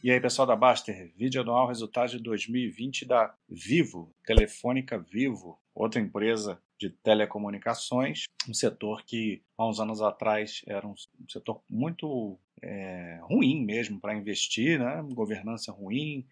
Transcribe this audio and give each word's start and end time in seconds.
E 0.00 0.12
aí, 0.12 0.20
pessoal 0.20 0.46
da 0.46 0.54
Baster, 0.54 1.12
vídeo 1.16 1.40
anual 1.40 1.66
resultado 1.66 2.10
de 2.10 2.20
2020 2.20 3.04
da 3.04 3.34
Vivo, 3.48 4.14
Telefônica 4.24 4.96
Vivo, 4.96 5.58
outra 5.74 6.00
empresa 6.00 6.62
de 6.78 6.88
telecomunicações, 6.88 8.26
um 8.48 8.54
setor 8.54 9.02
que 9.04 9.42
há 9.56 9.66
uns 9.66 9.80
anos 9.80 10.00
atrás 10.00 10.62
era 10.68 10.86
um 10.86 10.94
setor 11.28 11.60
muito 11.68 12.38
é, 12.62 13.18
ruim 13.22 13.64
mesmo 13.64 14.00
para 14.00 14.14
investir, 14.14 14.78
né? 14.78 15.04
governança 15.12 15.72
ruim, 15.72 16.24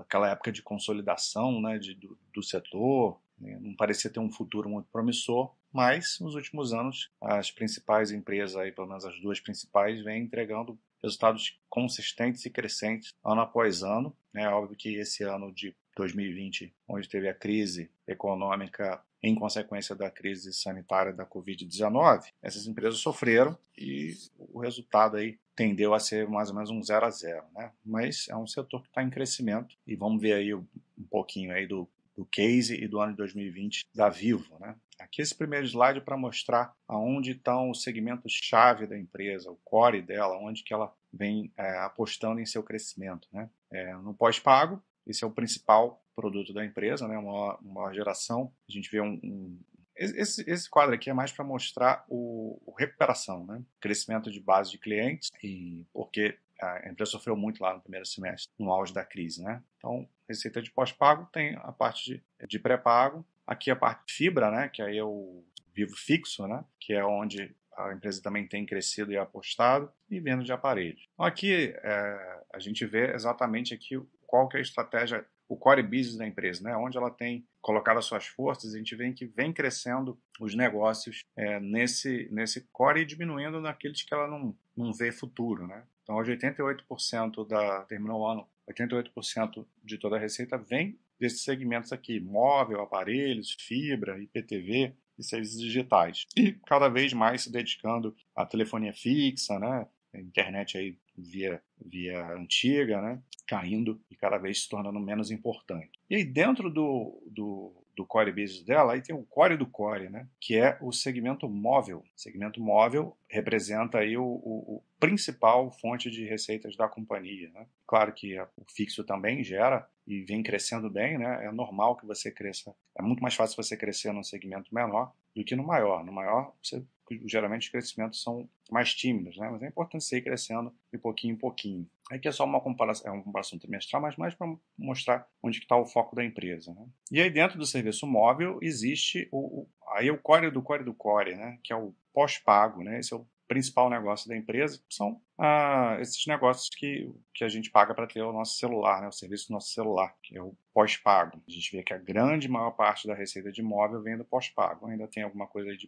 aquela 0.00 0.28
época 0.28 0.50
de 0.50 0.60
consolidação 0.60 1.60
né? 1.60 1.78
de, 1.78 1.94
do, 1.94 2.18
do 2.34 2.42
setor, 2.42 3.20
né? 3.38 3.56
não 3.60 3.76
parecia 3.76 4.10
ter 4.10 4.18
um 4.18 4.32
futuro 4.32 4.68
muito 4.68 4.88
promissor, 4.90 5.54
mas 5.72 6.18
nos 6.20 6.34
últimos 6.34 6.72
anos 6.72 7.08
as 7.20 7.52
principais 7.52 8.10
empresas, 8.10 8.56
aí, 8.56 8.72
pelo 8.72 8.88
menos 8.88 9.04
as 9.04 9.20
duas 9.20 9.38
principais, 9.38 10.02
vêm 10.02 10.24
entregando 10.24 10.76
resultados 11.02 11.58
consistentes 11.68 12.44
e 12.46 12.50
crescentes 12.50 13.14
ano 13.24 13.40
após 13.40 13.82
ano. 13.82 14.14
É 14.34 14.48
óbvio 14.48 14.76
que 14.76 14.94
esse 14.96 15.22
ano 15.24 15.52
de 15.52 15.74
2020, 15.96 16.72
onde 16.88 17.08
teve 17.08 17.28
a 17.28 17.34
crise 17.34 17.90
econômica 18.06 19.02
em 19.22 19.34
consequência 19.34 19.94
da 19.94 20.10
crise 20.10 20.52
sanitária 20.52 21.12
da 21.12 21.24
Covid-19, 21.24 22.32
essas 22.42 22.66
empresas 22.66 22.98
sofreram 22.98 23.56
e 23.78 24.14
o 24.36 24.58
resultado 24.58 25.16
aí 25.16 25.38
tendeu 25.54 25.94
a 25.94 26.00
ser 26.00 26.28
mais 26.28 26.48
ou 26.48 26.54
menos 26.56 26.70
um 26.70 26.82
zero 26.82 27.06
a 27.06 27.10
zero, 27.10 27.44
né? 27.54 27.70
Mas 27.84 28.26
é 28.28 28.36
um 28.36 28.46
setor 28.46 28.82
que 28.82 28.88
está 28.88 29.02
em 29.02 29.10
crescimento 29.10 29.76
e 29.86 29.94
vamos 29.94 30.20
ver 30.20 30.32
aí 30.32 30.52
um 30.52 30.64
pouquinho 31.08 31.52
aí 31.52 31.66
do, 31.66 31.88
do 32.16 32.24
case 32.24 32.74
e 32.74 32.88
do 32.88 32.98
ano 32.98 33.12
de 33.12 33.18
2020 33.18 33.86
da 33.94 34.08
Vivo, 34.08 34.58
né? 34.58 34.74
Aqui 35.12 35.20
esse 35.20 35.34
primeiro 35.34 35.66
slide 35.66 36.00
para 36.00 36.16
mostrar 36.16 36.74
aonde 36.88 37.32
estão 37.32 37.68
os 37.68 37.82
segmentos 37.82 38.32
chave 38.32 38.86
da 38.86 38.98
empresa, 38.98 39.50
o 39.50 39.58
core 39.62 40.00
dela, 40.00 40.38
onde 40.38 40.64
que 40.64 40.72
ela 40.72 40.90
vem 41.12 41.52
é, 41.54 41.80
apostando 41.80 42.40
em 42.40 42.46
seu 42.46 42.62
crescimento. 42.62 43.28
Né? 43.30 43.50
É, 43.70 43.92
no 43.96 44.14
pós-pago, 44.14 44.82
esse 45.06 45.22
é 45.22 45.26
o 45.26 45.30
principal 45.30 46.02
produto 46.16 46.54
da 46.54 46.64
empresa, 46.64 47.06
né? 47.06 47.18
uma, 47.18 47.58
uma 47.58 47.92
geração. 47.92 48.50
A 48.66 48.72
gente 48.72 48.90
vê 48.90 49.02
um, 49.02 49.20
um 49.22 49.60
esse, 49.94 50.50
esse, 50.50 50.70
quadro 50.70 50.94
aqui 50.94 51.10
é 51.10 51.12
mais 51.12 51.30
para 51.30 51.44
mostrar 51.44 52.06
o, 52.08 52.58
o, 52.64 52.72
recuperação, 52.72 53.44
né? 53.44 53.62
crescimento 53.78 54.30
de 54.30 54.40
base 54.40 54.70
de 54.70 54.78
clientes, 54.78 55.28
e 55.44 55.84
porque 55.92 56.38
a 56.58 56.88
empresa 56.88 57.10
sofreu 57.10 57.36
muito 57.36 57.62
lá 57.62 57.74
no 57.74 57.82
primeiro 57.82 58.06
semestre, 58.06 58.50
no 58.58 58.72
auge 58.72 58.94
da 58.94 59.04
crise. 59.04 59.42
Né? 59.42 59.62
Então, 59.76 60.08
receita 60.26 60.62
de 60.62 60.70
pós-pago 60.70 61.28
tem 61.30 61.54
a 61.56 61.70
parte 61.70 62.14
de, 62.14 62.46
de 62.48 62.58
pré-pago 62.58 63.22
Aqui 63.52 63.70
a 63.70 63.76
parte 63.76 64.06
de 64.06 64.14
fibra, 64.14 64.50
né, 64.50 64.68
que 64.68 64.80
aí 64.80 64.96
é 64.96 65.04
o 65.04 65.44
vivo 65.74 65.94
fixo, 65.94 66.46
né, 66.46 66.64
que 66.80 66.94
é 66.94 67.04
onde 67.04 67.54
a 67.76 67.92
empresa 67.92 68.22
também 68.22 68.46
tem 68.46 68.64
crescido 68.64 69.12
e 69.12 69.18
apostado, 69.18 69.90
e 70.10 70.18
venda 70.20 70.42
de 70.42 70.52
aparelhos. 70.52 71.06
Então 71.12 71.26
aqui 71.26 71.74
é, 71.82 72.40
a 72.52 72.58
gente 72.58 72.84
vê 72.86 73.14
exatamente 73.14 73.74
aqui 73.74 74.00
qual 74.26 74.48
que 74.48 74.56
é 74.56 74.60
a 74.60 74.62
estratégia, 74.62 75.26
o 75.48 75.56
core 75.56 75.82
business 75.82 76.16
da 76.16 76.26
empresa, 76.26 76.64
né, 76.64 76.74
onde 76.76 76.96
ela 76.96 77.10
tem 77.10 77.46
colocado 77.60 77.98
as 77.98 78.06
suas 78.06 78.26
forças, 78.26 78.74
a 78.74 78.78
gente 78.78 78.96
vê 78.96 79.12
que 79.12 79.26
vem 79.26 79.52
crescendo 79.52 80.18
os 80.40 80.54
negócios 80.54 81.22
é, 81.36 81.60
nesse, 81.60 82.28
nesse 82.32 82.62
core 82.72 83.02
e 83.02 83.06
diminuindo 83.06 83.60
naqueles 83.60 84.02
que 84.02 84.14
ela 84.14 84.26
não, 84.26 84.56
não 84.74 84.92
vê 84.94 85.12
futuro. 85.12 85.66
Né? 85.66 85.84
Então 86.02 86.16
hoje 86.16 86.34
88% 86.36 87.46
da, 87.46 87.84
terminou 87.84 88.22
o 88.22 88.26
ano, 88.26 88.46
88% 88.70 89.66
de 89.84 89.98
toda 89.98 90.16
a 90.16 90.18
receita 90.18 90.56
vem 90.56 90.98
desses 91.22 91.42
segmentos 91.42 91.92
aqui: 91.92 92.20
móvel, 92.20 92.82
aparelhos, 92.82 93.56
fibra, 93.58 94.20
IPTV 94.20 94.92
e 95.18 95.22
serviços 95.22 95.60
digitais. 95.60 96.26
E 96.36 96.52
cada 96.66 96.88
vez 96.88 97.12
mais 97.12 97.42
se 97.42 97.52
dedicando 97.52 98.14
à 98.34 98.44
telefonia 98.44 98.92
fixa, 98.92 99.58
né? 99.58 99.86
A 100.12 100.20
internet 100.20 100.76
aí 100.76 100.98
via, 101.16 101.62
via 101.82 102.26
antiga, 102.34 103.00
né? 103.00 103.22
Caindo 103.46 104.00
e 104.10 104.16
cada 104.16 104.36
vez 104.36 104.62
se 104.62 104.68
tornando 104.68 105.00
menos 105.00 105.30
importante. 105.30 105.98
E 106.10 106.16
aí 106.16 106.24
dentro 106.24 106.68
do, 106.68 107.22
do 107.30 107.81
do 107.94 108.06
core 108.06 108.32
business 108.32 108.64
dela, 108.64 108.94
aí 108.94 109.02
tem 109.02 109.14
o 109.14 109.24
core 109.24 109.56
do 109.56 109.66
core, 109.66 110.08
né? 110.08 110.26
Que 110.40 110.58
é 110.58 110.78
o 110.80 110.92
segmento 110.92 111.48
móvel. 111.48 111.98
O 111.98 112.20
segmento 112.20 112.60
móvel 112.60 113.16
representa 113.28 113.98
aí 113.98 114.16
o, 114.16 114.24
o, 114.24 114.76
o 114.76 114.82
principal 114.98 115.70
fonte 115.70 116.10
de 116.10 116.24
receitas 116.24 116.76
da 116.76 116.88
companhia. 116.88 117.50
Né? 117.50 117.66
Claro 117.86 118.12
que 118.12 118.38
o 118.40 118.64
fixo 118.74 119.04
também 119.04 119.44
gera 119.44 119.86
e 120.06 120.22
vem 120.22 120.42
crescendo 120.42 120.88
bem, 120.90 121.18
né? 121.18 121.44
É 121.44 121.52
normal 121.52 121.96
que 121.96 122.06
você 122.06 122.30
cresça. 122.30 122.74
É 122.96 123.02
muito 123.02 123.22
mais 123.22 123.34
fácil 123.34 123.62
você 123.62 123.76
crescer 123.76 124.12
num 124.12 124.22
segmento 124.22 124.74
menor 124.74 125.12
do 125.34 125.44
que 125.44 125.54
no 125.54 125.64
maior. 125.64 126.04
No 126.04 126.12
maior, 126.12 126.54
você, 126.62 126.84
geralmente 127.26 127.64
os 127.64 127.68
crescimentos 127.68 128.22
são 128.22 128.48
mais 128.72 128.94
tímidos, 128.94 129.36
né? 129.36 129.48
Mas 129.50 129.62
é 129.62 129.68
importante 129.68 130.04
você 130.04 130.18
ir 130.18 130.22
crescendo 130.22 130.74
de 130.92 130.98
pouquinho 130.98 131.34
em 131.34 131.36
pouquinho. 131.36 131.86
Aqui 132.10 132.26
é 132.26 132.32
só 132.32 132.44
uma 132.44 132.60
comparação, 132.60 133.10
é 133.10 133.14
uma 133.14 133.22
comparação 133.22 133.58
trimestral, 133.58 134.02
mas 134.02 134.16
mais 134.16 134.34
para 134.34 134.52
mostrar 134.76 135.26
onde 135.42 135.58
está 135.58 135.76
o 135.76 135.86
foco 135.86 136.16
da 136.16 136.24
empresa. 136.24 136.72
Né? 136.74 136.86
E 137.10 137.20
aí 137.20 137.30
dentro 137.30 137.58
do 137.58 137.66
serviço 137.66 138.06
móvel 138.06 138.58
existe 138.62 139.28
o, 139.30 139.62
o 139.62 139.68
aí 139.94 140.10
o 140.10 140.18
core 140.18 140.50
do 140.50 140.62
core 140.62 140.84
do 140.84 140.94
core, 140.94 141.36
né? 141.36 141.58
Que 141.62 141.72
é 141.72 141.76
o 141.76 141.94
pós-pago, 142.12 142.82
né? 142.82 142.98
Esse 142.98 143.12
é 143.12 143.16
o 143.16 143.26
principal 143.48 143.90
negócio 143.90 144.28
da 144.28 144.36
empresa 144.36 144.80
são 144.88 145.20
ah, 145.38 145.96
esses 146.00 146.26
negócios 146.26 146.68
que, 146.68 147.10
que 147.34 147.44
a 147.44 147.48
gente 147.48 147.70
paga 147.70 147.94
para 147.94 148.06
ter 148.06 148.22
o 148.22 148.32
nosso 148.32 148.56
celular, 148.56 149.00
né, 149.00 149.08
o 149.08 149.12
serviço 149.12 149.48
do 149.48 149.54
nosso 149.54 149.72
celular, 149.72 150.14
que 150.22 150.36
é 150.36 150.42
o 150.42 150.54
pós-pago. 150.72 151.42
A 151.46 151.50
gente 151.50 151.76
vê 151.76 151.82
que 151.82 151.92
a 151.92 151.98
grande 151.98 152.48
maior 152.48 152.70
parte 152.70 153.06
da 153.06 153.14
receita 153.14 153.52
de 153.52 153.60
imóvel 153.60 154.02
vem 154.02 154.16
do 154.16 154.24
pós-pago. 154.24 154.86
Ainda 154.86 155.06
tem 155.06 155.22
alguma 155.22 155.46
coisa 155.46 155.76
de 155.76 155.86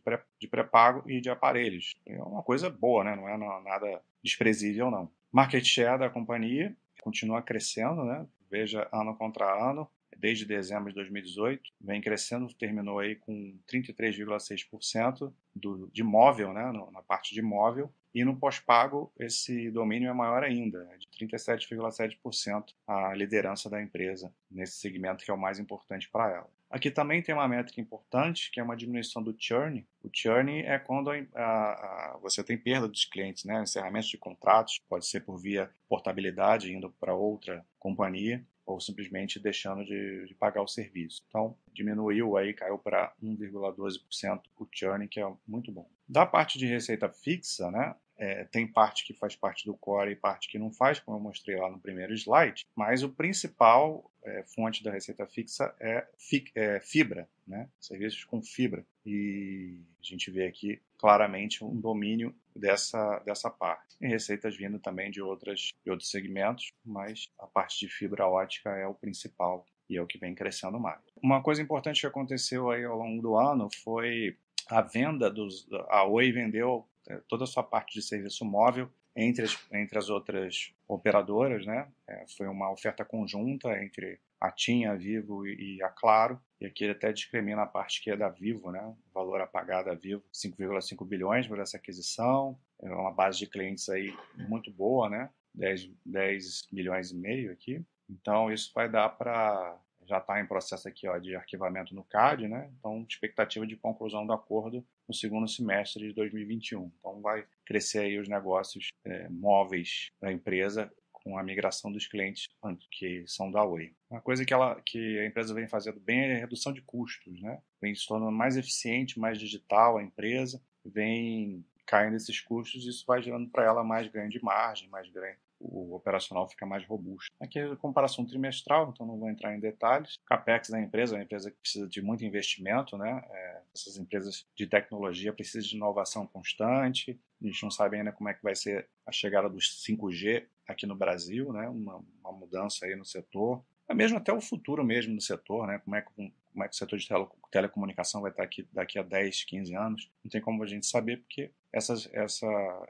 pré-pago 0.48 1.02
pré 1.02 1.14
e 1.14 1.20
de 1.20 1.30
aparelhos. 1.30 1.94
É 2.06 2.20
uma 2.22 2.42
coisa 2.42 2.68
boa, 2.68 3.04
né? 3.04 3.16
não 3.16 3.28
é 3.28 3.36
nada 3.36 4.02
desprezível, 4.22 4.90
não. 4.90 5.10
Market 5.32 5.64
share 5.64 5.98
da 5.98 6.10
companhia 6.10 6.74
continua 7.02 7.42
crescendo, 7.42 8.04
né? 8.04 8.26
veja 8.50 8.88
ano 8.92 9.16
contra 9.16 9.46
ano 9.70 9.88
desde 10.18 10.44
dezembro 10.44 10.88
de 10.88 10.94
2018, 10.96 11.62
vem 11.80 12.00
crescendo, 12.00 12.52
terminou 12.54 12.98
aí 12.98 13.16
com 13.16 13.58
33,6% 13.70 15.32
do, 15.54 15.88
de 15.92 16.02
móvel, 16.02 16.52
né, 16.52 16.72
na 16.92 17.02
parte 17.02 17.34
de 17.34 17.42
móvel, 17.42 17.92
e 18.14 18.24
no 18.24 18.36
pós-pago 18.36 19.12
esse 19.18 19.70
domínio 19.70 20.08
é 20.08 20.12
maior 20.12 20.44
ainda, 20.44 20.88
é 20.92 20.96
de 20.96 21.08
37,7% 21.26 22.72
a 22.86 23.12
liderança 23.14 23.68
da 23.68 23.82
empresa 23.82 24.32
nesse 24.50 24.78
segmento 24.78 25.24
que 25.24 25.30
é 25.30 25.34
o 25.34 25.38
mais 25.38 25.58
importante 25.58 26.08
para 26.08 26.30
ela. 26.30 26.50
Aqui 26.70 26.90
também 26.90 27.22
tem 27.22 27.32
uma 27.32 27.46
métrica 27.46 27.80
importante, 27.80 28.50
que 28.50 28.58
é 28.58 28.62
uma 28.62 28.76
diminuição 28.76 29.22
do 29.22 29.34
churn. 29.38 29.86
O 30.02 30.10
churn 30.12 30.60
é 30.62 30.76
quando 30.76 31.10
a, 31.10 31.14
a, 31.34 32.14
a, 32.14 32.18
você 32.20 32.42
tem 32.42 32.58
perda 32.58 32.88
dos 32.88 33.04
clientes, 33.04 33.44
né? 33.44 33.62
encerramento 33.62 34.08
de 34.08 34.18
contratos, 34.18 34.80
pode 34.88 35.06
ser 35.06 35.20
por 35.20 35.36
via 35.38 35.70
portabilidade, 35.88 36.74
indo 36.74 36.90
para 36.98 37.14
outra 37.14 37.64
companhia 37.78 38.44
ou 38.66 38.80
simplesmente 38.80 39.38
deixando 39.38 39.84
de, 39.84 40.26
de, 40.26 40.34
pagar 40.34 40.62
o 40.62 40.68
serviço. 40.68 41.22
Então, 41.28 41.56
diminuiu 41.72 42.36
aí, 42.36 42.52
caiu 42.52 42.78
para 42.78 43.12
1,12% 43.22 44.40
o 44.58 44.66
churn, 44.70 45.06
que 45.08 45.20
é 45.20 45.32
muito 45.46 45.70
bom. 45.70 45.88
Da 46.08 46.26
parte 46.26 46.58
de 46.58 46.66
receita 46.66 47.08
fixa, 47.08 47.70
né, 47.70 47.94
é, 48.16 48.44
tem 48.44 48.66
parte 48.66 49.04
que 49.04 49.12
faz 49.12 49.34
parte 49.34 49.66
do 49.66 49.76
core 49.76 50.12
e 50.12 50.16
parte 50.16 50.48
que 50.48 50.58
não 50.58 50.70
faz, 50.70 51.00
como 51.00 51.16
eu 51.16 51.22
mostrei 51.22 51.56
lá 51.56 51.70
no 51.70 51.80
primeiro 51.80 52.14
slide, 52.14 52.64
mas 52.74 53.02
o 53.02 53.08
principal 53.08 54.10
é, 54.24 54.44
fonte 54.54 54.82
da 54.82 54.90
receita 54.90 55.26
fixa 55.26 55.74
é, 55.80 56.06
fi, 56.16 56.44
é, 56.54 56.80
fibra, 56.80 57.28
né? 57.46 57.68
serviços 57.80 58.24
com 58.24 58.42
fibra. 58.42 58.86
E 59.04 59.78
a 60.00 60.06
gente 60.06 60.30
vê 60.30 60.46
aqui 60.46 60.80
claramente 61.04 61.62
um 61.62 61.78
domínio 61.78 62.34
dessa, 62.56 63.18
dessa 63.26 63.50
parte. 63.50 63.94
E 64.00 64.06
receitas 64.06 64.56
vindo 64.56 64.78
também 64.78 65.10
de, 65.10 65.20
outras, 65.20 65.68
de 65.84 65.90
outros 65.90 66.10
segmentos, 66.10 66.72
mas 66.82 67.28
a 67.38 67.46
parte 67.46 67.78
de 67.80 67.92
fibra 67.92 68.26
ótica 68.26 68.70
é 68.70 68.86
o 68.86 68.94
principal 68.94 69.66
e 69.86 69.98
é 69.98 70.02
o 70.02 70.06
que 70.06 70.16
vem 70.16 70.34
crescendo 70.34 70.80
mais. 70.80 71.02
Uma 71.22 71.42
coisa 71.42 71.60
importante 71.60 72.00
que 72.00 72.06
aconteceu 72.06 72.70
aí 72.70 72.86
ao 72.86 72.96
longo 72.96 73.20
do 73.20 73.36
ano 73.36 73.68
foi 73.84 74.38
a 74.66 74.80
venda 74.80 75.30
dos. 75.30 75.68
A 75.90 76.04
Oi 76.04 76.32
vendeu 76.32 76.88
é, 77.06 77.20
toda 77.28 77.44
a 77.44 77.46
sua 77.46 77.62
parte 77.62 77.92
de 77.92 78.00
serviço 78.00 78.42
móvel 78.42 78.88
entre 79.14 79.44
as, 79.44 79.58
entre 79.74 79.98
as 79.98 80.08
outras 80.08 80.72
operadoras, 80.88 81.66
né? 81.66 81.86
É, 82.08 82.24
foi 82.34 82.48
uma 82.48 82.72
oferta 82.72 83.04
conjunta 83.04 83.68
entre 83.84 84.18
a 84.40 84.50
TIM, 84.50 84.86
a 84.86 84.94
Vivo 84.94 85.46
e, 85.46 85.82
a 85.82 85.90
Claro. 85.90 86.40
E 86.64 86.66
aqui 86.66 86.84
ele 86.84 86.92
até 86.92 87.12
discrimina 87.12 87.60
a 87.62 87.66
parte 87.66 88.02
que 88.02 88.10
é 88.10 88.16
da 88.16 88.30
Vivo, 88.30 88.70
né? 88.70 88.82
O 88.82 88.96
valor 89.12 89.38
apagado 89.42 89.90
a 89.90 89.94
Vivo, 89.94 90.24
5,5 90.32 91.06
bilhões 91.06 91.46
por 91.46 91.58
essa 91.58 91.76
aquisição. 91.76 92.58
É 92.82 92.88
uma 92.88 93.12
base 93.12 93.38
de 93.38 93.46
clientes 93.46 93.86
aí 93.90 94.16
muito 94.48 94.72
boa, 94.72 95.10
né? 95.10 95.28
10, 95.54 95.90
10 96.06 96.68
milhões 96.72 97.10
e 97.10 97.16
meio 97.16 97.52
aqui. 97.52 97.84
Então 98.08 98.50
isso 98.50 98.72
vai 98.74 98.90
dar 98.90 99.10
para 99.10 99.78
já 100.06 100.18
está 100.18 100.38
em 100.40 100.46
processo 100.46 100.86
aqui 100.86 101.08
ó, 101.08 101.18
de 101.18 101.34
arquivamento 101.34 101.94
no 101.94 102.04
CAD, 102.04 102.46
né? 102.46 102.70
Então, 102.78 103.06
expectativa 103.08 103.66
de 103.66 103.74
conclusão 103.74 104.26
do 104.26 104.34
acordo 104.34 104.86
no 105.08 105.14
segundo 105.14 105.48
semestre 105.48 106.08
de 106.08 106.12
2021. 106.12 106.92
Então, 106.98 107.22
vai 107.22 107.46
crescer 107.64 108.00
aí 108.00 108.18
os 108.18 108.28
negócios 108.28 108.88
é, 109.02 109.28
móveis 109.30 110.10
da 110.20 110.30
empresa 110.30 110.92
com 111.24 111.38
a 111.38 111.42
migração 111.42 111.90
dos 111.90 112.06
clientes 112.06 112.48
que 112.90 113.24
são 113.26 113.50
da 113.50 113.64
Oi. 113.64 113.94
Uma 114.10 114.20
coisa 114.20 114.44
que, 114.44 114.52
ela, 114.52 114.80
que 114.84 115.18
a 115.18 115.26
empresa 115.26 115.54
vem 115.54 115.66
fazendo 115.66 115.98
bem 115.98 116.20
é 116.20 116.36
a 116.36 116.40
redução 116.40 116.72
de 116.72 116.82
custos, 116.82 117.40
né? 117.40 117.60
Vem 117.80 117.94
se 117.94 118.06
tornando 118.06 118.30
mais 118.30 118.56
eficiente, 118.56 119.18
mais 119.18 119.38
digital 119.38 119.96
a 119.96 120.02
empresa, 120.02 120.62
vem 120.84 121.64
caindo 121.86 122.16
esses 122.16 122.40
custos 122.40 122.84
e 122.84 122.90
isso 122.90 123.04
vai 123.06 123.22
gerando 123.22 123.48
para 123.48 123.64
ela 123.64 123.82
mais 123.82 124.06
ganho 124.08 124.28
de 124.28 124.42
margem, 124.42 124.88
mais 124.88 125.08
ganho, 125.10 125.36
o 125.60 125.94
operacional 125.94 126.48
fica 126.48 126.66
mais 126.66 126.84
robusto. 126.86 127.32
Aqui 127.40 127.58
é 127.58 127.64
a 127.64 127.76
comparação 127.76 128.24
trimestral, 128.24 128.90
então 128.90 129.06
não 129.06 129.18
vou 129.18 129.30
entrar 129.30 129.54
em 129.54 129.60
detalhes. 129.60 130.18
Capex 130.26 130.68
da 130.68 130.80
empresa 130.80 131.14
é 131.14 131.18
uma 131.18 131.24
empresa 131.24 131.50
que 131.50 131.56
precisa 131.58 131.88
de 131.88 132.02
muito 132.02 132.24
investimento, 132.24 132.98
né? 132.98 133.24
É, 133.30 133.60
essas 133.74 133.96
empresas 133.96 134.46
de 134.54 134.66
tecnologia 134.66 135.32
precisam 135.32 135.68
de 135.68 135.76
inovação 135.76 136.26
constante. 136.26 137.18
A 137.42 137.46
gente 137.46 137.62
não 137.62 137.70
sabe 137.70 137.96
ainda 137.96 138.12
como 138.12 138.28
é 138.28 138.34
que 138.34 138.42
vai 138.42 138.54
ser 138.54 138.88
a 139.04 139.12
chegada 139.12 139.48
dos 139.48 139.84
5G 139.84 140.46
aqui 140.66 140.86
no 140.86 140.94
Brasil, 140.94 141.52
né? 141.52 141.68
Uma, 141.68 142.02
uma 142.20 142.32
mudança 142.32 142.86
aí 142.86 142.94
no 142.94 143.04
setor. 143.04 143.62
É 143.88 143.94
mesmo 143.94 144.16
até 144.16 144.32
o 144.32 144.40
futuro 144.40 144.82
mesmo 144.84 145.14
do 145.14 145.20
setor, 145.20 145.66
né? 145.66 145.78
Como 145.80 145.96
é 145.96 146.02
que, 146.02 146.08
como 146.14 146.64
é 146.64 146.68
que 146.68 146.74
o 146.74 146.78
setor 146.78 146.98
de 146.98 147.06
tele, 147.06 147.26
telecomunicação 147.50 148.22
vai 148.22 148.30
estar 148.30 148.42
aqui 148.42 148.66
daqui 148.72 148.98
a 148.98 149.02
10, 149.02 149.44
15 149.44 149.74
anos? 149.74 150.10
Não 150.22 150.30
tem 150.30 150.40
como 150.40 150.62
a 150.62 150.66
gente 150.66 150.86
saber, 150.86 151.18
porque 151.18 151.50
essas, 151.70 152.08
essa, 152.12 152.46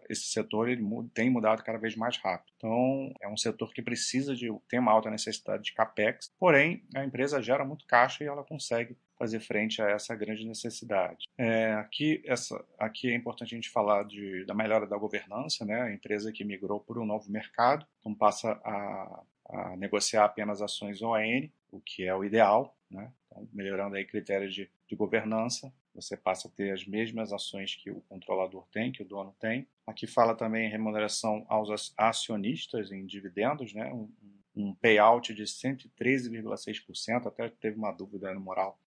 esse 0.08 0.26
setor 0.26 0.68
ele 0.68 0.84
tem 1.12 1.30
mudado 1.30 1.64
cada 1.64 1.78
vez 1.78 1.96
mais 1.96 2.16
rápido. 2.18 2.52
Então, 2.56 3.12
é 3.20 3.26
um 3.26 3.36
setor 3.36 3.72
que 3.72 3.82
precisa 3.82 4.36
de 4.36 4.48
tem 4.68 4.78
uma 4.78 4.92
alta 4.92 5.10
necessidade 5.10 5.64
de 5.64 5.72
capex, 5.72 6.30
porém 6.38 6.84
a 6.94 7.04
empresa 7.04 7.42
gera 7.42 7.64
muito 7.64 7.86
caixa 7.86 8.22
e 8.22 8.26
ela 8.26 8.44
consegue 8.44 8.96
fazer 9.18 9.40
frente 9.40 9.80
a 9.80 9.90
essa 9.90 10.14
grande 10.14 10.44
necessidade. 10.44 11.26
É, 11.38 11.72
aqui, 11.74 12.22
essa, 12.24 12.62
aqui 12.78 13.10
é 13.10 13.14
importante 13.14 13.54
a 13.54 13.56
gente 13.56 13.70
falar 13.70 14.04
de, 14.04 14.44
da 14.44 14.54
melhora 14.54 14.86
da 14.86 14.96
governança, 14.96 15.64
né? 15.64 15.82
a 15.82 15.92
empresa 15.92 16.32
que 16.32 16.44
migrou 16.44 16.80
para 16.80 17.00
um 17.00 17.06
novo 17.06 17.30
mercado, 17.30 17.86
então 18.00 18.14
passa 18.14 18.52
a, 18.64 19.22
a 19.48 19.76
negociar 19.76 20.24
apenas 20.24 20.60
ações 20.60 21.02
ON, 21.02 21.48
o 21.70 21.80
que 21.80 22.04
é 22.04 22.14
o 22.14 22.24
ideal, 22.24 22.76
né? 22.90 23.10
então, 23.26 23.48
melhorando 23.52 23.96
aí 23.96 24.04
critérios 24.04 24.54
de, 24.54 24.70
de 24.86 24.96
governança, 24.96 25.72
você 25.94 26.16
passa 26.16 26.48
a 26.48 26.50
ter 26.50 26.72
as 26.72 26.84
mesmas 26.84 27.32
ações 27.32 27.76
que 27.76 27.90
o 27.90 28.00
controlador 28.08 28.66
tem, 28.72 28.90
que 28.90 29.02
o 29.02 29.06
dono 29.06 29.34
tem. 29.38 29.66
Aqui 29.86 30.08
fala 30.08 30.34
também 30.34 30.66
em 30.66 30.70
remuneração 30.70 31.46
aos 31.48 31.94
acionistas 31.96 32.90
em 32.90 33.06
dividendos, 33.06 33.72
né? 33.72 33.92
um, 33.92 34.10
um 34.56 34.74
payout 34.74 35.32
de 35.32 35.44
113,6%, 35.44 37.26
até 37.26 37.48
teve 37.48 37.76
uma 37.76 37.92
dúvida 37.92 38.34
no 38.34 38.40
moral 38.40 38.78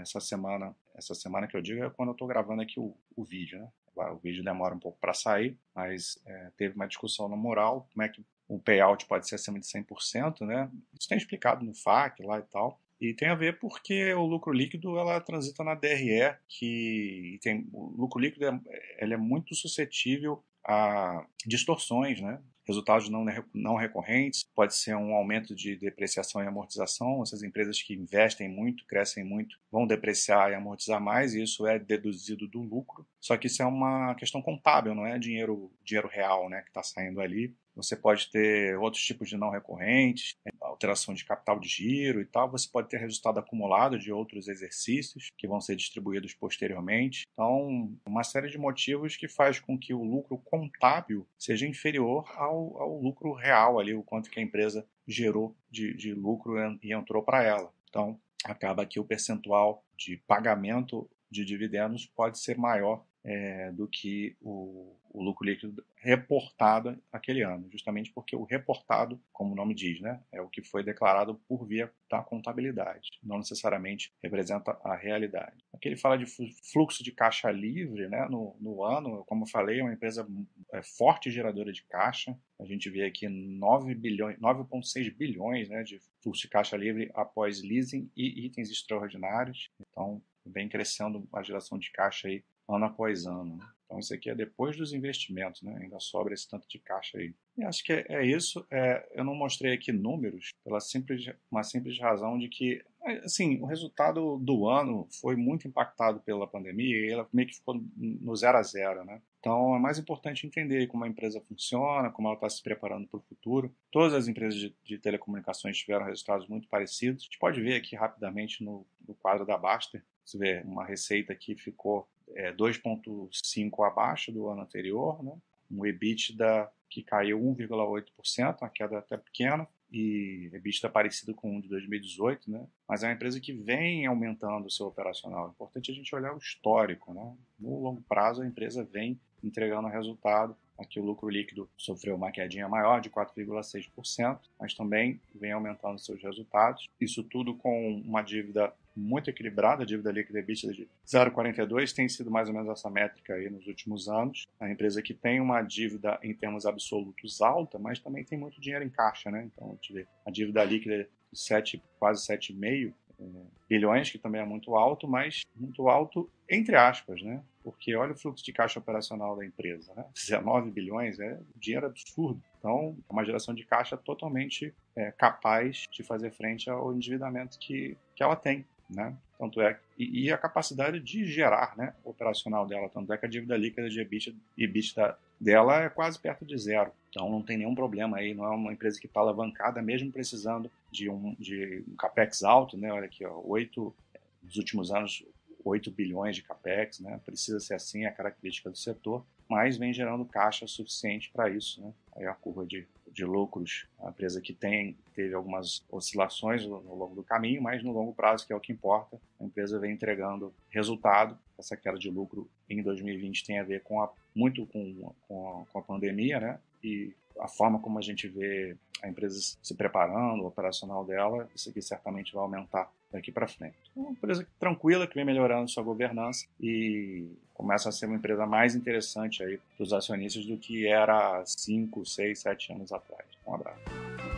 essa 0.00 0.20
semana, 0.20 0.74
essa 0.94 1.14
semana 1.14 1.46
que 1.46 1.56
eu 1.56 1.62
digo 1.62 1.82
é 1.82 1.90
quando 1.90 2.10
eu 2.10 2.14
estou 2.14 2.28
gravando 2.28 2.62
aqui 2.62 2.78
o, 2.78 2.96
o 3.16 3.24
vídeo, 3.24 3.58
né? 3.58 3.68
O 3.96 4.16
vídeo 4.16 4.42
demora 4.42 4.74
um 4.74 4.78
pouco 4.78 4.98
para 4.98 5.14
sair, 5.14 5.56
mas 5.74 6.18
é, 6.26 6.50
teve 6.56 6.74
uma 6.74 6.88
discussão 6.88 7.28
no 7.28 7.36
moral, 7.36 7.88
como 7.92 8.02
é 8.02 8.08
que 8.08 8.24
o 8.48 8.58
payout 8.58 9.06
pode 9.06 9.28
ser 9.28 9.36
acima 9.36 9.58
de 9.58 9.66
100%, 9.66 10.40
né? 10.46 10.70
Isso 10.98 11.08
tem 11.08 11.16
explicado 11.16 11.64
no 11.64 11.74
FAQ 11.74 12.22
lá 12.24 12.38
e 12.38 12.42
tal. 12.42 12.80
E 13.00 13.14
tem 13.14 13.28
a 13.28 13.34
ver 13.34 13.58
porque 13.58 14.12
o 14.14 14.24
lucro 14.24 14.52
líquido 14.52 14.98
ela 14.98 15.20
transita 15.20 15.62
na 15.62 15.74
DRE, 15.74 16.36
que 16.48 17.38
tem 17.42 17.68
o 17.72 17.94
lucro 17.96 18.20
líquido 18.20 18.46
é, 18.46 18.60
ele 18.98 19.14
é 19.14 19.16
muito 19.16 19.54
suscetível 19.54 20.44
a 20.66 21.26
distorções, 21.46 22.20
né? 22.20 22.40
Resultados 22.66 23.08
não, 23.08 23.24
não 23.52 23.76
recorrentes, 23.76 24.44
pode 24.54 24.74
ser 24.74 24.96
um 24.96 25.14
aumento 25.14 25.54
de 25.54 25.76
depreciação 25.76 26.42
e 26.42 26.46
amortização. 26.46 27.22
Essas 27.22 27.42
empresas 27.42 27.80
que 27.82 27.94
investem 27.94 28.48
muito, 28.48 28.86
crescem 28.86 29.24
muito, 29.24 29.56
vão 29.70 29.86
depreciar 29.86 30.50
e 30.50 30.54
amortizar 30.54 31.00
mais, 31.00 31.34
e 31.34 31.42
isso 31.42 31.66
é 31.66 31.78
deduzido 31.78 32.48
do 32.48 32.60
lucro. 32.60 33.06
Só 33.20 33.36
que 33.36 33.46
isso 33.46 33.62
é 33.62 33.66
uma 33.66 34.14
questão 34.14 34.42
contábil, 34.42 34.94
não 34.94 35.06
é 35.06 35.18
dinheiro, 35.18 35.70
dinheiro 35.84 36.08
real 36.08 36.48
né, 36.48 36.62
que 36.62 36.68
está 36.68 36.82
saindo 36.82 37.20
ali. 37.20 37.54
Você 37.76 37.96
pode 37.96 38.30
ter 38.30 38.76
outros 38.78 39.02
tipos 39.02 39.28
de 39.28 39.36
não 39.36 39.50
recorrentes, 39.50 40.36
alteração 40.60 41.14
de 41.14 41.24
capital 41.24 41.58
de 41.58 41.68
giro 41.68 42.20
e 42.20 42.24
tal. 42.24 42.50
Você 42.50 42.68
pode 42.70 42.88
ter 42.88 42.98
resultado 42.98 43.38
acumulado 43.38 43.98
de 43.98 44.12
outros 44.12 44.48
exercícios 44.48 45.30
que 45.36 45.48
vão 45.48 45.60
ser 45.60 45.76
distribuídos 45.76 46.34
posteriormente. 46.34 47.24
Então, 47.32 47.92
uma 48.06 48.24
série 48.24 48.48
de 48.48 48.58
motivos 48.58 49.16
que 49.16 49.28
faz 49.28 49.58
com 49.58 49.78
que 49.78 49.92
o 49.94 50.02
lucro 50.02 50.38
contábil 50.38 51.26
seja 51.38 51.66
inferior 51.66 52.24
ao, 52.36 52.80
ao 52.80 53.00
lucro 53.00 53.32
real 53.32 53.78
ali, 53.78 53.94
o 53.94 54.02
quanto 54.02 54.30
que 54.30 54.38
a 54.38 54.42
empresa 54.42 54.86
gerou 55.06 55.56
de, 55.70 55.94
de 55.94 56.14
lucro 56.14 56.54
e 56.82 56.92
entrou 56.92 57.22
para 57.22 57.42
ela. 57.42 57.72
Então, 57.88 58.18
acaba 58.44 58.86
que 58.86 59.00
o 59.00 59.04
percentual 59.04 59.84
de 59.96 60.16
pagamento 60.26 61.08
de 61.30 61.44
dividendos 61.44 62.06
pode 62.06 62.38
ser 62.38 62.56
maior 62.56 63.04
é, 63.24 63.72
do 63.72 63.88
que 63.88 64.36
o, 64.40 64.94
o, 65.14 65.22
lucro 65.22 65.46
líquido 65.46 65.84
reportado 65.96 67.00
aquele 67.12 67.42
ano, 67.42 67.68
justamente 67.70 68.12
porque 68.12 68.36
o 68.36 68.44
reportado, 68.44 69.20
como 69.32 69.52
o 69.52 69.56
nome 69.56 69.74
diz, 69.74 70.00
né, 70.00 70.20
é 70.30 70.40
o 70.40 70.48
que 70.48 70.62
foi 70.62 70.82
declarado 70.82 71.36
por 71.48 71.66
via 71.66 71.90
da 72.10 72.22
contabilidade, 72.22 73.18
não 73.22 73.38
necessariamente 73.38 74.12
representa 74.22 74.78
a 74.84 74.94
realidade. 74.94 75.64
Aqui 75.72 75.88
ele 75.88 75.96
fala 75.96 76.18
de 76.18 76.26
fluxo 76.72 77.02
de 77.02 77.12
caixa 77.12 77.50
livre 77.50 78.08
né, 78.08 78.26
no, 78.28 78.56
no 78.60 78.82
ano, 78.84 79.24
como 79.24 79.44
eu 79.44 79.48
falei, 79.48 79.80
é 79.80 79.82
uma 79.82 79.92
empresa 79.92 80.26
é, 80.72 80.82
forte 80.82 81.30
geradora 81.30 81.72
de 81.72 81.82
caixa, 81.84 82.36
a 82.60 82.64
gente 82.64 82.90
vê 82.90 83.04
aqui 83.04 83.28
9 83.28 83.94
bilhões, 83.94 84.38
9,6 84.38 85.14
bilhões 85.16 85.68
né, 85.68 85.82
de 85.82 86.00
fluxo 86.22 86.42
de 86.42 86.48
caixa 86.48 86.76
livre 86.76 87.10
após 87.14 87.62
leasing 87.62 88.10
e 88.16 88.46
itens 88.46 88.70
extraordinários, 88.70 89.70
então 89.80 90.22
vem 90.44 90.68
crescendo 90.68 91.26
a 91.32 91.42
geração 91.42 91.78
de 91.78 91.90
caixa 91.90 92.28
aí 92.28 92.44
ano 92.68 92.84
após 92.86 93.26
ano. 93.26 93.56
Né? 93.56 93.66
Então 93.84 93.98
isso 93.98 94.14
aqui 94.14 94.30
é 94.30 94.34
depois 94.34 94.76
dos 94.76 94.92
investimentos, 94.92 95.62
né? 95.62 95.78
ainda 95.80 96.00
sobra 96.00 96.34
esse 96.34 96.48
tanto 96.48 96.66
de 96.68 96.78
caixa 96.78 97.18
aí. 97.18 97.34
E 97.56 97.64
acho 97.64 97.84
que 97.84 97.92
é, 97.92 98.06
é 98.08 98.26
isso. 98.26 98.66
É, 98.70 99.06
eu 99.14 99.24
não 99.24 99.34
mostrei 99.34 99.74
aqui 99.74 99.92
números 99.92 100.50
pela 100.64 100.80
simples, 100.80 101.24
uma 101.50 101.62
simples 101.62 101.98
razão 101.98 102.38
de 102.38 102.48
que 102.48 102.82
assim, 103.24 103.60
o 103.60 103.66
resultado 103.66 104.38
do 104.38 104.66
ano 104.66 105.06
foi 105.20 105.36
muito 105.36 105.68
impactado 105.68 106.20
pela 106.20 106.46
pandemia 106.46 107.06
e 107.06 107.10
ela 107.10 107.28
meio 107.32 107.48
que 107.48 107.56
ficou 107.56 107.80
no 107.96 108.34
zero 108.34 108.58
a 108.58 108.62
zero, 108.62 109.04
né? 109.04 109.20
Então 109.40 109.76
é 109.76 109.78
mais 109.78 109.98
importante 109.98 110.46
entender 110.46 110.86
como 110.86 111.04
a 111.04 111.08
empresa 111.08 111.40
funciona, 111.42 112.10
como 112.10 112.28
ela 112.28 112.34
está 112.34 112.48
se 112.48 112.62
preparando 112.62 113.06
para 113.06 113.18
o 113.18 113.22
futuro. 113.22 113.74
Todas 113.90 114.14
as 114.14 114.26
empresas 114.26 114.58
de, 114.58 114.74
de, 114.82 114.98
telecomunicações 114.98 115.76
tiveram 115.76 116.06
resultados 116.06 116.48
muito 116.48 116.66
parecidos. 116.66 117.22
A 117.22 117.24
gente 117.26 117.38
pode 117.38 117.60
ver 117.60 117.76
aqui 117.76 117.94
rapidamente 117.94 118.64
no, 118.64 118.86
no 119.06 119.14
quadro 119.14 119.44
da 119.44 119.58
Baster, 119.58 120.02
você 120.24 120.38
vê 120.38 120.62
uma 120.64 120.84
receita 120.84 121.34
que 121.34 121.54
ficou 121.54 122.08
é, 122.34 122.52
2,5% 122.52 123.86
abaixo 123.86 124.32
do 124.32 124.48
ano 124.48 124.62
anterior, 124.62 125.22
né? 125.22 125.32
um 125.70 125.84
EBITDA 125.86 126.68
que 126.90 127.02
caiu 127.02 127.40
1,8%, 127.40 128.58
uma 128.60 128.68
queda 128.68 128.98
até 128.98 129.16
pequena, 129.16 129.66
e 129.90 130.50
EBITDA 130.52 130.88
parecido 130.88 131.34
com 131.34 131.56
o 131.56 131.62
de 131.62 131.68
2018, 131.68 132.50
né? 132.50 132.66
mas 132.88 133.02
é 133.02 133.06
uma 133.06 133.14
empresa 133.14 133.40
que 133.40 133.52
vem 133.52 134.06
aumentando 134.06 134.66
o 134.66 134.70
seu 134.70 134.86
operacional. 134.86 135.46
É 135.46 135.50
importante 135.50 135.90
a 135.90 135.94
gente 135.94 136.14
olhar 136.14 136.34
o 136.34 136.38
histórico. 136.38 137.14
Né? 137.14 137.36
No 137.58 137.80
longo 137.80 138.02
prazo, 138.02 138.42
a 138.42 138.46
empresa 138.46 138.84
vem 138.84 139.18
entregando 139.42 139.88
resultado. 139.88 140.56
Aqui 140.76 140.98
o 140.98 141.04
lucro 141.04 141.28
líquido 141.28 141.68
sofreu 141.76 142.16
uma 142.16 142.32
quedinha 142.32 142.68
maior 142.68 143.00
de 143.00 143.08
4,6%, 143.08 144.40
mas 144.58 144.74
também 144.74 145.20
vem 145.32 145.52
aumentando 145.52 146.00
seus 146.00 146.20
resultados. 146.20 146.88
Isso 147.00 147.22
tudo 147.22 147.54
com 147.54 148.02
uma 148.04 148.22
dívida 148.22 148.72
muito 148.96 149.30
equilibrada, 149.30 149.82
a 149.82 149.86
dívida 149.86 150.10
líquida 150.10 150.38
EBITDA 150.38 150.72
de 150.72 150.88
0,42 151.06 151.92
tem 151.92 152.08
sido 152.08 152.30
mais 152.30 152.48
ou 152.48 152.54
menos 152.54 152.68
essa 152.68 152.88
métrica 152.90 153.34
aí 153.34 153.50
nos 153.50 153.66
últimos 153.66 154.08
anos. 154.08 154.46
A 154.60 154.70
empresa 154.70 155.02
que 155.02 155.14
tem 155.14 155.40
uma 155.40 155.62
dívida 155.62 156.18
em 156.22 156.34
termos 156.34 156.66
absolutos 156.66 157.40
alta, 157.40 157.78
mas 157.78 157.98
também 157.98 158.24
tem 158.24 158.38
muito 158.38 158.60
dinheiro 158.60 158.84
em 158.84 158.90
caixa, 158.90 159.30
né? 159.30 159.48
Então, 159.52 159.72
a 159.72 159.92
vê 159.92 160.06
a 160.26 160.30
dívida 160.30 160.64
líquida 160.64 161.08
de 161.32 161.38
7, 161.38 161.82
quase 161.98 162.26
7,5 162.26 162.92
é, 163.18 163.24
bilhões, 163.68 164.10
que 164.10 164.18
também 164.18 164.40
é 164.40 164.44
muito 164.44 164.74
alto, 164.74 165.06
mas 165.08 165.42
muito 165.56 165.88
alto 165.88 166.30
entre 166.48 166.76
aspas, 166.76 167.22
né? 167.22 167.42
Porque 167.62 167.96
olha 167.96 168.12
o 168.12 168.16
fluxo 168.16 168.44
de 168.44 168.52
caixa 168.52 168.78
operacional 168.78 169.36
da 169.36 169.44
empresa, 169.44 169.92
né? 169.94 170.04
19 170.14 170.70
bilhões 170.70 171.18
é 171.18 171.40
dinheiro 171.56 171.86
absurdo. 171.86 172.42
Então, 172.58 172.96
é 173.08 173.12
uma 173.12 173.24
geração 173.24 173.54
de 173.54 173.64
caixa 173.64 173.96
totalmente 173.96 174.74
é, 174.94 175.10
capaz 175.12 175.84
de 175.90 176.02
fazer 176.02 176.30
frente 176.32 176.68
ao 176.68 176.94
endividamento 176.94 177.58
que, 177.58 177.96
que 178.14 178.22
ela 178.22 178.36
tem 178.36 178.66
né? 178.88 179.14
Tanto 179.38 179.60
é 179.60 179.78
e, 179.98 180.24
e, 180.24 180.32
a 180.32 180.38
capacidade 180.38 180.98
de 181.00 181.24
gerar, 181.24 181.76
né, 181.76 181.94
operacional 182.04 182.66
dela, 182.66 182.88
tanto 182.88 183.12
é 183.12 183.18
que 183.18 183.26
a 183.26 183.28
dívida 183.28 183.56
líquida 183.56 183.88
de 183.88 184.00
EBITDA, 184.00 184.36
EBITDA 184.56 185.18
dela 185.40 185.82
é 185.82 185.88
quase 185.88 186.18
perto 186.18 186.44
de 186.44 186.56
zero. 186.58 186.90
Então 187.10 187.30
não 187.30 187.42
tem 187.42 187.58
nenhum 187.58 187.74
problema 187.74 188.16
aí, 188.16 188.34
não 188.34 188.44
é 188.44 188.50
uma 188.50 188.72
empresa 188.72 189.00
que 189.00 189.06
está 189.06 189.20
alavancada, 189.20 189.80
mesmo 189.80 190.10
precisando 190.10 190.70
de 190.90 191.08
um, 191.08 191.34
de 191.38 191.84
um 191.88 191.96
capex 191.96 192.42
alto, 192.42 192.76
né? 192.76 192.92
Olha 192.92 193.06
aqui, 193.06 193.24
ó, 193.24 193.40
oito 193.44 193.94
nos 194.42 194.56
últimos 194.56 194.90
anos 194.92 195.24
8 195.64 195.90
bilhões 195.90 196.36
de 196.36 196.42
capex, 196.42 197.00
né? 197.00 197.18
Precisa 197.24 197.58
ser 197.58 197.74
assim, 197.74 198.04
é 198.04 198.08
a 198.08 198.12
característica 198.12 198.70
do 198.70 198.76
setor, 198.76 199.24
mas 199.48 199.78
vem 199.78 199.92
gerando 199.92 200.24
caixa 200.24 200.66
suficiente 200.66 201.30
para 201.32 201.48
isso, 201.48 201.80
né? 201.80 201.92
Aí 202.14 202.26
a 202.26 202.34
curva 202.34 202.66
de 202.66 202.86
de 203.14 203.24
lucros, 203.24 203.86
a 204.02 204.10
empresa 204.10 204.40
que 204.40 204.52
tem 204.52 204.96
teve 205.14 205.34
algumas 205.34 205.84
oscilações 205.90 206.66
no, 206.66 206.94
longo 206.94 207.14
do 207.14 207.22
caminho, 207.22 207.62
mas 207.62 207.82
no 207.82 207.92
longo 207.92 208.12
prazo, 208.12 208.46
que 208.46 208.52
é 208.52 208.56
o 208.56 208.60
que 208.60 208.72
importa, 208.72 209.18
a 209.40 209.44
empresa 209.44 209.78
vem 209.78 209.92
entregando 209.92 210.52
resultado. 210.70 211.38
Essa 211.56 211.76
queda 211.76 211.98
de 211.98 212.10
lucro 212.10 212.48
em 212.68 212.82
2020 212.82 213.44
tem 213.44 213.58
a 213.60 213.62
ver 213.62 213.82
com 213.82 214.02
a, 214.02 214.10
muito 214.34 214.66
com, 214.66 215.12
com, 215.28 215.48
a, 215.48 215.72
com 215.72 215.78
a 215.78 215.82
pandemia, 215.82 216.40
né? 216.40 216.58
E 216.82 217.12
a 217.38 217.48
forma 217.48 217.78
como 217.78 217.98
a 217.98 218.02
gente 218.02 218.28
vê 218.28 218.76
a 219.04 219.08
empresa 219.08 219.38
se 219.62 219.74
preparando, 219.74 220.42
o 220.42 220.46
operacional 220.46 221.04
dela, 221.04 221.48
isso 221.54 221.68
aqui 221.68 221.82
certamente 221.82 222.32
vai 222.32 222.42
aumentar 222.42 222.90
daqui 223.12 223.30
para 223.30 223.46
frente. 223.46 223.76
É 223.96 224.00
uma 224.00 224.10
empresa 224.10 224.46
tranquila 224.58 225.06
que 225.06 225.14
vem 225.14 225.24
melhorando 225.24 225.70
sua 225.70 225.82
governança 225.82 226.46
e 226.60 227.28
começa 227.52 227.88
a 227.88 227.92
ser 227.92 228.06
uma 228.06 228.16
empresa 228.16 228.46
mais 228.46 228.74
interessante 228.74 229.42
aí 229.42 229.58
para 229.76 229.84
os 229.84 229.92
acionistas 229.92 230.44
do 230.46 230.56
que 230.56 230.86
era 230.86 231.44
5, 231.44 232.04
6, 232.04 232.38
7 232.38 232.72
anos 232.72 232.92
atrás. 232.92 233.24
Um 233.46 233.54
abraço. 233.54 234.33